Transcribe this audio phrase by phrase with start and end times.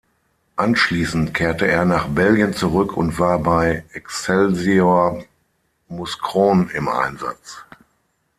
[0.55, 5.23] Anschließend kehrte er nach Belgien zurück und war bei Excelsior
[5.89, 7.59] Mouscron im Einsatz.